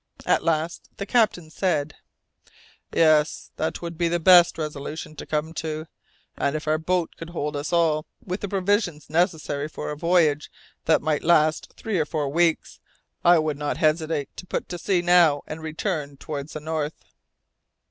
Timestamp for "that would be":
3.57-4.07